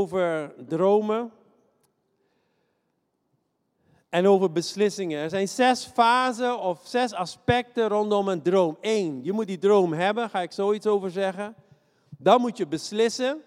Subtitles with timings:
[0.00, 1.32] over dromen
[4.08, 5.22] en over beslissingen.
[5.22, 8.76] Er zijn zes fasen of zes aspecten rondom een droom.
[8.80, 11.54] Eén, je moet die droom hebben, ga ik zoiets over zeggen.
[12.18, 13.42] Dan moet je beslissen.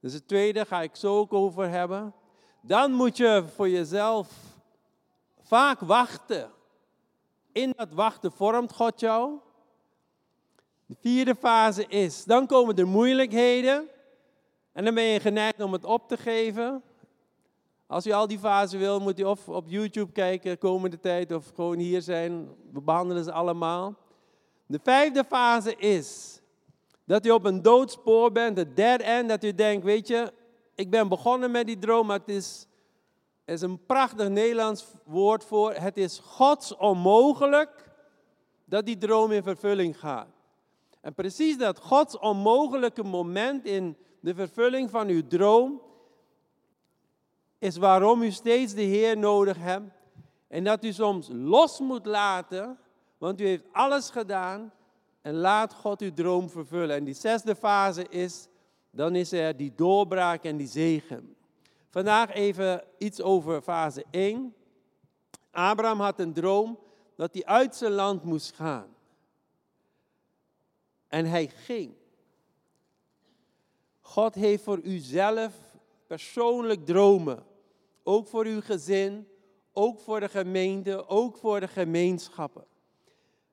[0.00, 2.14] Dus het tweede ga ik zo ook over hebben.
[2.60, 4.28] Dan moet je voor jezelf
[5.42, 6.50] vaak wachten.
[7.52, 9.38] In dat wachten vormt God jou.
[10.86, 13.88] De vierde fase is, dan komen er moeilijkheden.
[14.72, 16.82] En dan ben je geneigd om het op te geven.
[17.86, 21.52] Als u al die fasen wil, moet u of op YouTube kijken komende tijd of
[21.54, 22.48] gewoon hier zijn.
[22.72, 23.94] We behandelen ze allemaal.
[24.66, 26.40] De vijfde fase is
[27.04, 30.32] dat u op een doodspoor bent, de dead end, dat u denkt, weet je,
[30.74, 32.66] ik ben begonnen met die droom, maar het is,
[33.44, 37.90] is een prachtig Nederlands woord voor, het is Gods onmogelijk
[38.64, 40.28] dat die droom in vervulling gaat.
[41.00, 45.82] En precies dat Gods onmogelijke moment in de vervulling van uw droom,
[47.58, 49.90] is waarom u steeds de Heer nodig hebt.
[50.48, 52.78] En dat u soms los moet laten,
[53.18, 54.72] want u heeft alles gedaan.
[55.20, 56.96] En laat God uw droom vervullen.
[56.96, 58.48] En die zesde fase is,
[58.90, 61.36] dan is er die doorbraak en die zegen.
[61.88, 64.54] Vandaag even iets over fase 1.
[65.50, 66.78] Abraham had een droom
[67.16, 68.94] dat hij uit zijn land moest gaan.
[71.08, 71.94] En hij ging.
[74.12, 75.52] God heeft voor u zelf
[76.06, 77.44] persoonlijk dromen.
[78.02, 79.28] Ook voor uw gezin,
[79.72, 82.64] ook voor de gemeente, ook voor de gemeenschappen.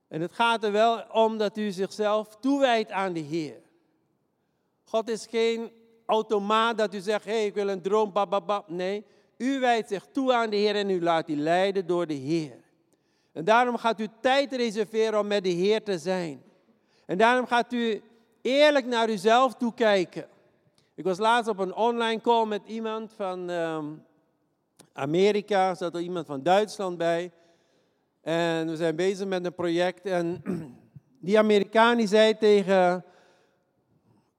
[0.07, 3.61] En het gaat er wel om dat u zichzelf toewijdt aan de Heer.
[4.83, 5.71] God is geen
[6.05, 8.69] automaat dat u zegt, hé, hey, ik wil een droom, bababab.
[8.69, 9.05] Nee,
[9.37, 12.57] u wijdt zich toe aan de Heer en u laat u leiden door de Heer.
[13.31, 16.43] En daarom gaat u tijd reserveren om met de Heer te zijn.
[17.05, 18.01] En daarom gaat u
[18.41, 20.37] eerlijk naar uzelf toekijken.
[20.99, 23.85] Ik was laatst op een online call met iemand van ehm,
[24.93, 27.31] Amerika, er zat er iemand van Duitsland bij.
[28.21, 30.05] En we zijn bezig met een project.
[30.05, 30.43] En
[31.27, 33.05] die Amerikaan die zei tegen,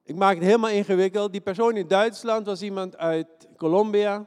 [0.03, 1.33] ik maak het helemaal ingewikkeld.
[1.33, 4.27] Die persoon in Duitsland was iemand uit Colombia,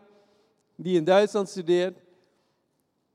[0.75, 2.02] die in Duitsland studeert.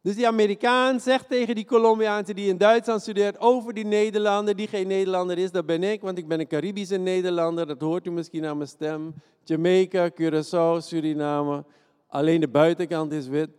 [0.09, 4.69] Dus die Amerikaan zegt tegen die Colombiaanse die in Duitsland studeert over die Nederlander, die
[4.69, 8.11] geen Nederlander is, dat ben ik, want ik ben een Caribische Nederlander, dat hoort u
[8.11, 9.15] misschien aan mijn stem.
[9.45, 11.65] Jamaica, Curaçao, Suriname,
[12.07, 13.51] alleen de buitenkant is wit.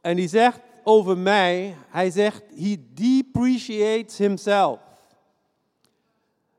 [0.00, 4.78] En die zegt over mij, hij zegt, he depreciates himself.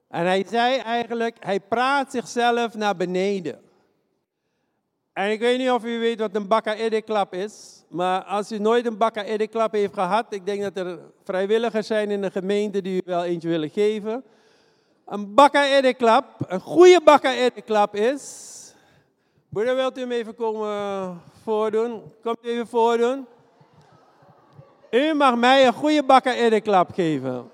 [0.08, 3.64] En hij zei eigenlijk, hij praat zichzelf naar beneden.
[5.16, 7.84] En ik weet niet of u weet wat een bakka klap is.
[7.90, 12.12] Maar als u nooit een bakka klap heeft gehad, ik denk dat er vrijwilligers zijn
[12.12, 14.24] in de gemeente die u wel eentje willen geven.
[15.06, 18.53] Een bakka klap, een goede bakka klap is.
[19.50, 22.02] Broeder, wilt u hem even komen voordoen?
[22.24, 23.26] Komt u even voordoen?
[24.92, 27.50] U mag mij een goede bakka klap geven.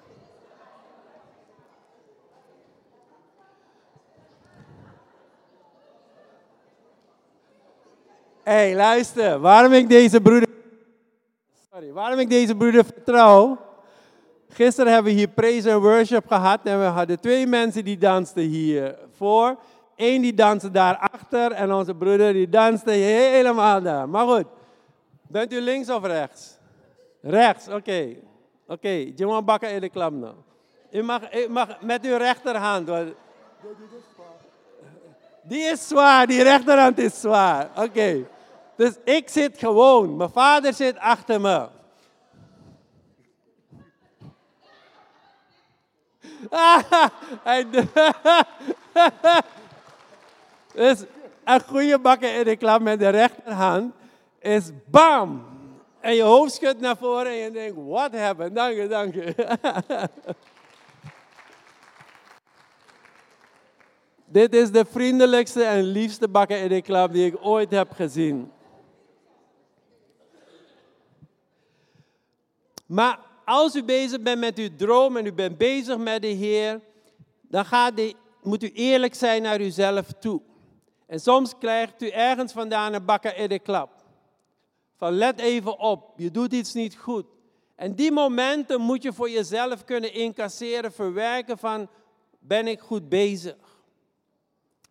[8.44, 10.50] Hey, luister, waarom ik deze broeder.
[11.72, 13.58] Sorry, waarom ik deze broeder vertrouw.
[14.50, 18.44] Gisteren hebben we hier praise en worship gehad en we hadden twee mensen die dansten
[18.44, 19.56] hier voor.
[19.96, 24.10] Eén die danste daarachter en onze broeder die danste helemaal daar.
[24.10, 24.46] Maar goed,
[25.28, 26.58] bent u links of rechts?
[27.22, 28.16] Rechts, oké.
[28.68, 30.34] Oké, je moet bakken in de klap nou.
[30.92, 32.90] U mag, u mag met uw rechterhand.
[35.44, 37.70] Die is zwaar, die rechterhand is zwaar.
[37.76, 38.26] Oké.
[38.76, 40.18] Dus ik zit gewoon.
[40.18, 41.68] Mijn vader zit achter me.
[50.74, 51.04] dus
[51.44, 53.94] een goede bakken in de klap met de rechterhand
[54.40, 55.46] is bam.
[56.00, 58.56] En je hoofd schudt naar voren en je denkt, what happened?
[58.56, 59.36] Dank je, dank je.
[64.32, 68.52] Dit is de vriendelijkste en liefste bakker in de klap die ik ooit heb gezien.
[72.86, 76.82] Maar als u bezig bent met uw droom en u bent bezig met de Heer,
[77.42, 80.42] dan gaat die, moet u eerlijk zijn naar uzelf toe.
[81.08, 84.04] En soms krijgt u ergens vandaan een bakker in de klap.
[84.96, 87.26] Van let even op, je doet iets niet goed.
[87.76, 91.88] En die momenten moet je voor jezelf kunnen incasseren, verwerken van
[92.40, 93.71] ben ik goed bezig.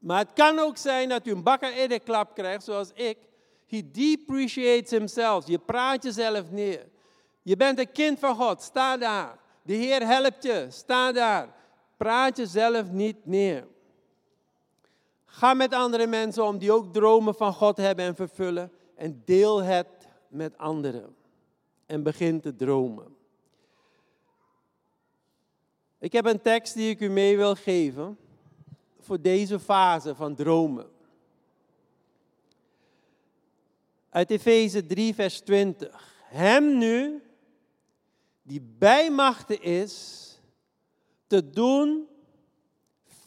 [0.00, 3.18] Maar het kan ook zijn dat u een bakker in de klap krijgt, zoals ik.
[3.66, 5.46] He depreciates himself.
[5.46, 6.88] Je praat jezelf neer.
[7.42, 9.38] Je bent een kind van God, sta daar.
[9.62, 11.54] De Heer helpt je, sta daar.
[11.96, 13.66] praat jezelf niet neer.
[15.24, 18.72] Ga met andere mensen om die ook dromen van God hebben en vervullen.
[18.94, 21.16] En deel het met anderen.
[21.86, 23.16] En begin te dromen.
[25.98, 28.18] Ik heb een tekst die ik u mee wil geven
[29.10, 30.90] voor deze fase van dromen.
[34.10, 36.14] Uit Efeze 3, vers 20.
[36.24, 37.22] Hem nu,
[38.42, 40.26] die bij machten is,
[41.26, 42.08] te doen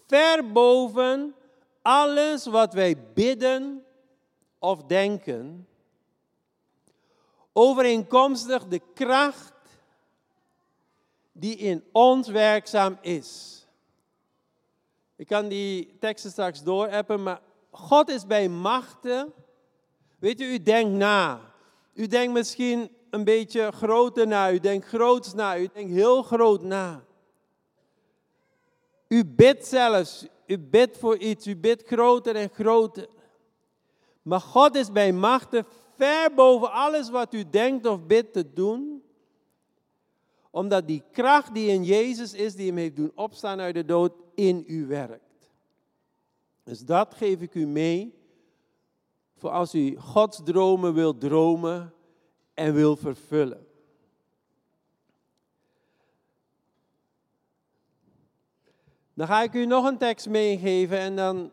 [0.08, 1.36] ver boven
[1.82, 3.86] alles wat wij bidden
[4.60, 5.68] of denken,
[7.54, 9.54] overeenkomstig de kracht
[11.32, 13.63] die in ons werkzaam is.
[15.16, 19.34] Ik kan die teksten straks doorappen, maar God is bij machten.
[20.20, 21.40] Weet u, u denkt na.
[21.94, 24.52] U denkt misschien een beetje groter na.
[24.52, 25.58] U denkt groots na.
[25.58, 27.04] U denkt heel groot na.
[29.08, 30.26] U bidt zelfs.
[30.46, 31.48] U bidt voor iets.
[31.48, 33.08] U bidt groter en groter.
[34.22, 35.66] Maar God is bij machten
[35.98, 39.03] ver boven alles wat u denkt of bidt te doen.
[40.54, 44.14] Omdat die kracht die in Jezus is, die hem heeft doen opstaan uit de dood,
[44.36, 45.52] in u werkt.
[46.64, 48.14] Dus dat geef ik u mee.
[49.36, 51.94] Voor als u Gods dromen wil dromen
[52.54, 53.68] en wil vervullen.
[59.14, 61.52] Dan ga ik u nog een tekst meegeven en dan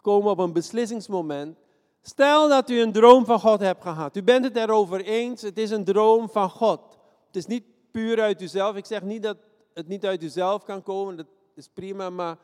[0.00, 1.58] komen we op een beslissingsmoment.
[2.02, 4.16] Stel dat u een droom van God hebt gehad.
[4.16, 6.98] U bent het erover eens, het is een droom van God.
[7.26, 8.76] Het is niet puur uit uzelf.
[8.76, 9.36] Ik zeg niet dat
[9.74, 12.36] het niet uit uzelf kan komen, dat is prima, maar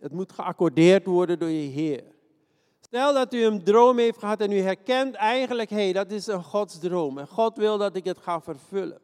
[0.00, 2.04] het moet geaccordeerd worden door je Heer.
[2.80, 6.26] Stel dat u een droom heeft gehad en u herkent eigenlijk, hé, hey, dat is
[6.26, 7.18] een Godsdroom.
[7.18, 9.00] En God wil dat ik het ga vervullen.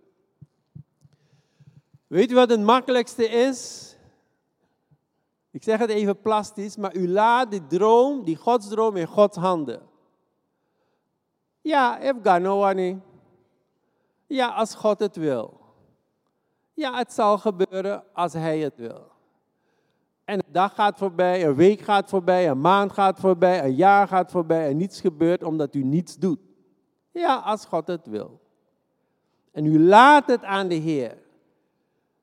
[2.07, 3.91] Weet u wat het makkelijkste is?
[5.51, 9.83] Ik zeg het even plastisch, maar u laat die droom, die godsdroom in Gods handen.
[11.61, 13.01] Ja, no one.
[14.31, 15.61] Ja, als God het wil.
[16.75, 19.11] Ja, het zal gebeuren als Hij het wil.
[20.25, 24.09] En een dag gaat voorbij, een week gaat voorbij, een maand gaat voorbij, een jaar
[24.09, 26.39] gaat voorbij en niets gebeurt omdat u niets doet.
[27.13, 28.41] Ja, als God het wil.
[29.53, 31.19] En u laat het aan de Heer.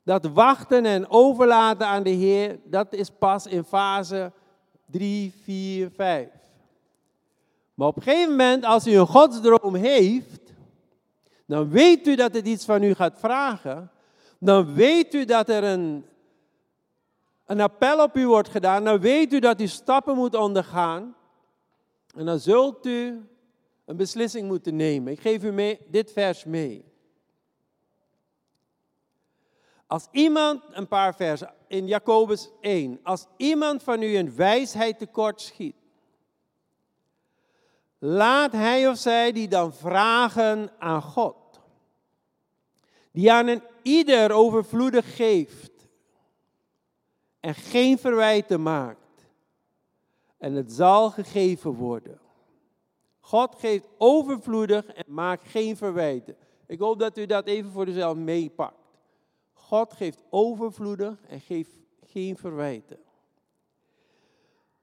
[0.04, 4.32] Dat wachten en overlaten aan de Heer, dat is pas in fase
[4.86, 6.30] 3, 4, 5.
[7.74, 10.47] Maar op een gegeven moment, als u een godsdroom heeft,
[11.48, 13.92] dan weet u dat het iets van u gaat vragen.
[14.40, 16.06] Dan weet u dat er een,
[17.46, 18.84] een appel op u wordt gedaan.
[18.84, 21.16] Dan weet u dat u stappen moet ondergaan.
[22.16, 23.26] En dan zult u
[23.86, 25.14] een beslissing moeten nemen.
[25.14, 26.86] Ik geef u mee, dit vers mee.
[29.88, 35.42] Als iemand, een paar versen in Jacobus 1, als iemand van u een wijsheid tekort
[35.42, 35.76] schiet,
[37.98, 41.60] laat hij of zij die dan vragen aan God,
[43.12, 45.72] die aan een ieder overvloedig geeft
[47.40, 49.00] en geen verwijten maakt.
[50.38, 52.20] En het zal gegeven worden.
[53.20, 56.38] God geeft overvloedig en maakt geen verwijten.
[56.68, 58.76] Ik hoop dat u dat even voor uzelf meepakt.
[59.54, 61.72] God geeft overvloedig en geeft
[62.06, 63.00] geen verwijten.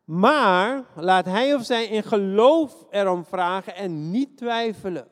[0.04, 5.08] Maar laat hij of zij in geloof erom vragen en niet twijfelen.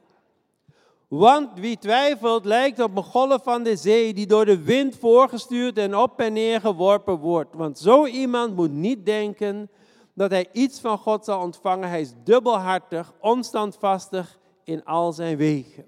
[1.08, 5.78] Want wie twijfelt lijkt op een golf van de zee die door de wind voorgestuurd
[5.78, 7.54] en op en neer geworpen wordt.
[7.54, 9.70] Want zo iemand moet niet denken
[10.14, 11.88] dat hij iets van God zal ontvangen.
[11.88, 15.87] Hij is dubbelhartig, onstandvastig in al zijn wegen.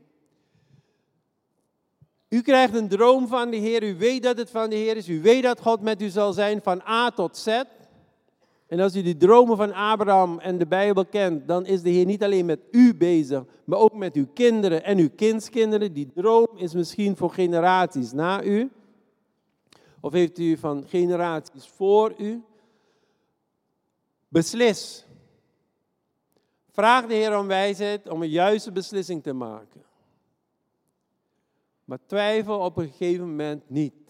[2.29, 5.09] U krijgt een droom van de Heer, u weet dat het van de Heer is,
[5.09, 7.63] u weet dat God met u zal zijn van A tot Z.
[8.75, 12.05] En als u die dromen van Abraham en de Bijbel kent, dan is de Heer
[12.05, 15.93] niet alleen met u bezig, maar ook met uw kinderen en uw kindskinderen.
[15.93, 18.71] Die droom is misschien voor generaties na u.
[20.01, 22.43] Of heeft u van generaties voor u?
[24.29, 25.07] Beslis.
[26.71, 29.83] Vraag de Heer om wijsheid om een juiste beslissing te maken.
[31.85, 34.04] Maar twijfel op een gegeven moment niet.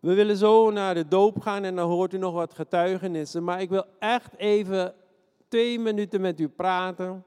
[0.00, 3.44] We willen zo naar de doop gaan en dan hoort u nog wat getuigenissen.
[3.44, 4.94] Maar ik wil echt even
[5.48, 7.24] twee minuten met u praten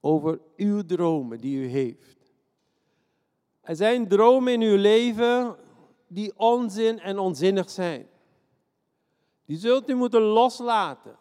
[0.00, 2.18] over uw dromen die u heeft.
[3.60, 5.56] Er zijn dromen in uw leven
[6.06, 8.08] die onzin en onzinnig zijn.
[9.44, 11.16] Die zult u moeten loslaten.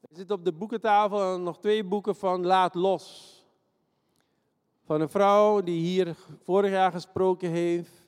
[0.00, 3.38] Er zitten op de boekentafel nog twee boeken van Laat Los.
[4.84, 7.99] van een vrouw die hier vorig jaar gesproken heeft.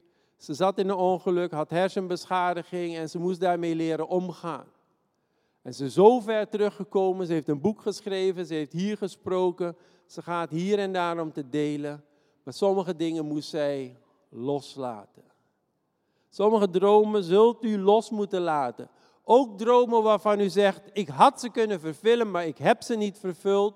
[0.42, 4.66] Ze zat in een ongeluk, had hersenbeschadiging en ze moest daarmee leren omgaan.
[5.62, 9.76] En ze is zo ver teruggekomen, ze heeft een boek geschreven, ze heeft hier gesproken.
[10.06, 12.04] Ze gaat hier en daar om te delen.
[12.42, 15.24] Maar sommige dingen moest zij loslaten.
[16.30, 18.88] Sommige dromen zult u los moeten laten.
[19.24, 23.18] Ook dromen waarvan u zegt, ik had ze kunnen vervullen, maar ik heb ze niet
[23.18, 23.74] vervuld.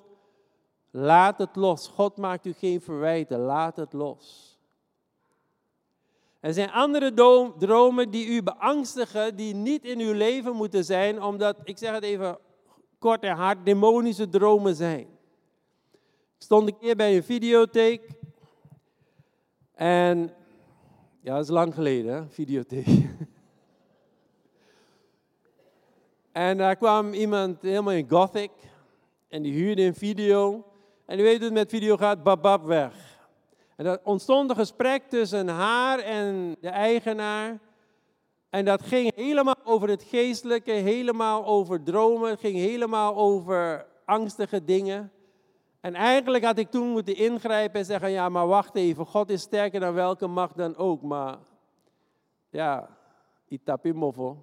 [0.90, 1.88] Laat het los.
[1.88, 3.38] God maakt u geen verwijten.
[3.38, 4.46] Laat het los.
[6.47, 7.12] Er zijn andere
[7.59, 12.03] dromen die u beangstigen, die niet in uw leven moeten zijn, omdat, ik zeg het
[12.03, 12.38] even
[12.99, 15.07] kort en hard, demonische dromen zijn.
[16.37, 18.11] Ik stond een keer bij een videotheek
[19.75, 20.33] en,
[21.21, 22.87] ja, dat is lang geleden, hè, videotheek.
[26.33, 28.50] en daar kwam iemand helemaal in gothic
[29.29, 30.65] en die huurde een video.
[31.07, 33.05] En u weet hoe het met video gaat, babab weg.
[33.76, 37.59] En dat ontstond een gesprek tussen haar en de eigenaar.
[38.50, 44.64] En dat ging helemaal over het geestelijke, helemaal over dromen, het ging helemaal over angstige
[44.64, 45.12] dingen.
[45.80, 49.40] En eigenlijk had ik toen moeten ingrijpen en zeggen, ja, maar wacht even, God is
[49.40, 51.02] sterker dan welke macht dan ook.
[51.02, 51.38] Maar
[52.50, 52.97] ja,
[53.49, 54.37] itapimofo.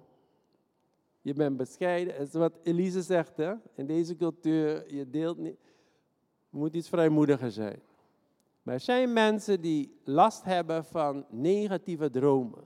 [1.20, 2.18] Je bent bescheiden.
[2.18, 3.52] Dat is wat Elise zegt, hè?
[3.74, 5.64] in deze cultuur, je deelt niet
[6.54, 7.80] moet iets vrijmoediger zijn.
[8.64, 12.64] Maar er zijn mensen die last hebben van negatieve dromen.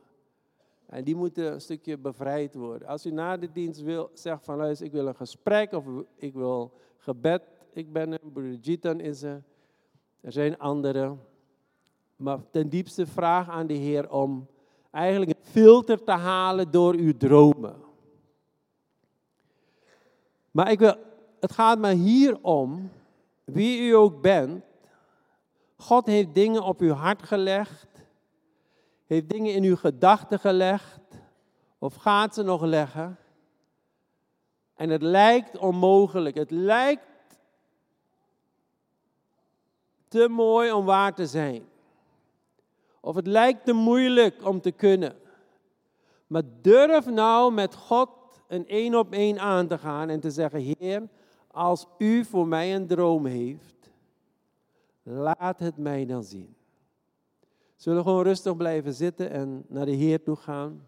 [0.87, 2.89] En die moeten een stukje bevrijd worden.
[2.89, 5.85] Als u na de dienst wil, zegt van luister, ik wil een gesprek of
[6.17, 7.43] ik wil gebed.
[7.73, 9.43] Ik ben een, Gitan is er.
[10.21, 11.21] Er zijn anderen.
[12.17, 14.47] Maar ten diepste vraag aan de Heer om
[14.91, 17.77] eigenlijk een filter te halen door uw dromen.
[20.51, 20.95] Maar ik wil,
[21.41, 22.91] het gaat me hier om
[23.45, 24.65] wie u ook bent,
[25.79, 27.87] God heeft dingen op uw hart gelegd,
[29.07, 31.01] heeft dingen in uw gedachten gelegd,
[31.79, 33.19] of gaat ze nog leggen.
[34.75, 37.07] En het lijkt onmogelijk, het lijkt
[40.09, 41.69] te mooi om waar te zijn.
[43.01, 45.17] Of het lijkt te moeilijk om te kunnen.
[46.27, 48.11] Maar durf nou met God
[48.49, 51.09] een één op één aan te gaan en te zeggen, Heer,
[51.51, 53.78] als u voor mij een droom heeft,
[55.09, 56.55] laat het mij dan zien.
[57.77, 60.87] Zullen we gewoon rustig blijven zitten en naar de Heer toe gaan?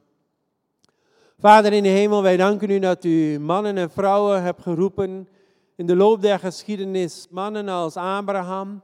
[1.38, 5.28] Vader in de hemel, wij danken u dat u mannen en vrouwen hebt geroepen
[5.76, 7.26] in de loop der geschiedenis.
[7.30, 8.82] Mannen als Abraham,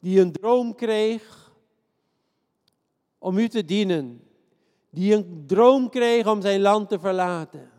[0.00, 1.52] die een droom kreeg
[3.18, 4.22] om u te dienen.
[4.90, 7.70] Die een droom kreeg om zijn land te verlaten.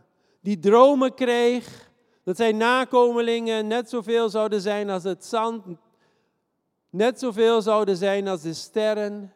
[0.42, 1.92] Die dromen kreeg
[2.24, 5.66] dat zijn nakomelingen net zoveel zouden zijn als het zand,
[6.90, 9.34] net zoveel zouden zijn als de sterren.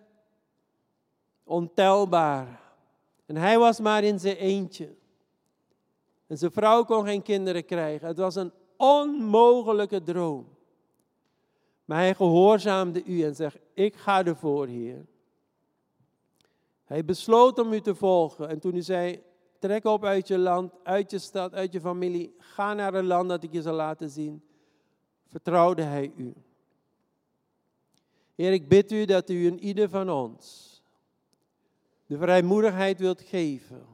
[1.43, 2.61] Ontelbaar.
[3.25, 4.95] En hij was maar in zijn eentje.
[6.27, 8.07] En zijn vrouw kon geen kinderen krijgen.
[8.07, 10.47] Het was een onmogelijke droom.
[11.85, 15.05] Maar hij gehoorzaamde u en zegt, ik ga ervoor, Heer.
[16.83, 18.49] Hij besloot om u te volgen.
[18.49, 19.23] En toen u zei,
[19.63, 22.35] Trek op uit je land, uit je stad, uit je familie.
[22.37, 24.43] Ga naar een land dat ik je zal laten zien.
[25.27, 26.33] Vertrouwde hij u.
[28.35, 30.73] Heer, ik bid u dat u in ieder van ons
[32.05, 33.85] de vrijmoedigheid wilt geven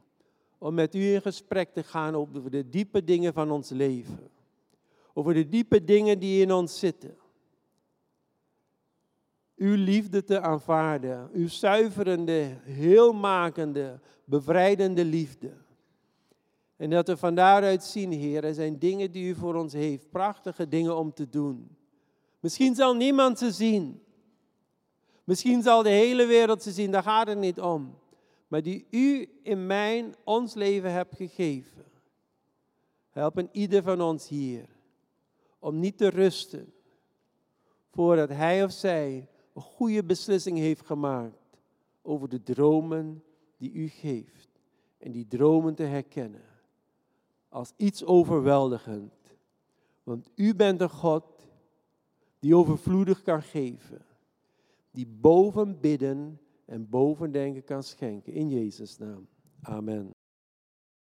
[0.57, 4.29] om met u in gesprek te gaan over de diepe dingen van ons leven.
[5.13, 7.17] Over de diepe dingen die in ons zitten.
[9.55, 15.51] Uw liefde te aanvaarden, uw zuiverende, heelmakende, bevrijdende liefde.
[16.75, 20.09] En dat we van daaruit zien, Heer, er zijn dingen die u voor ons heeft,
[20.09, 21.77] prachtige dingen om te doen.
[22.39, 24.01] Misschien zal niemand ze zien.
[25.29, 27.97] Misschien zal de hele wereld ze zien, daar gaat het niet om.
[28.47, 31.85] Maar die u in mijn, ons leven hebt gegeven.
[33.09, 34.69] Helpen ieder van ons hier
[35.59, 36.73] om niet te rusten
[37.89, 41.59] voordat hij of zij een goede beslissing heeft gemaakt
[42.01, 43.23] over de dromen
[43.57, 44.49] die u geeft.
[44.97, 46.45] En die dromen te herkennen
[47.49, 49.13] als iets overweldigend.
[50.03, 51.23] Want u bent een God
[52.39, 54.07] die overvloedig kan geven.
[54.91, 58.33] Die boven bidden en boven denken kan schenken.
[58.33, 59.27] In Jezus' naam.
[59.61, 60.18] Amen.